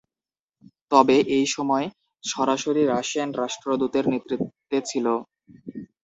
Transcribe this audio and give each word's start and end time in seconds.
তবে, 0.91 1.15
এই 1.37 1.45
সময় 1.55 1.85
সরাসরি 2.23 2.81
রাশিয়ান 2.85 3.29
রাষ্ট্রদূতের 3.41 4.05
নেতৃত্বে 4.13 4.77
ছিল। 4.85 5.05